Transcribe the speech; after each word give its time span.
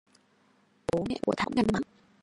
Bố 0.87 1.05
mẹ 1.09 1.15
của 1.25 1.33
Thảo 1.37 1.45
cũng 1.45 1.55
ngạc 1.55 1.63
nhiên 1.63 1.73
lắm 1.73 1.81